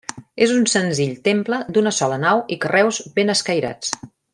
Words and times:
És 0.45 0.53
un 0.53 0.63
senzill 0.71 1.11
temple 1.29 1.61
d'una 1.77 1.93
sola 2.01 2.19
nau 2.25 2.43
i 2.57 2.61
carreus 2.67 3.05
ben 3.21 3.35
escairats. 3.39 3.97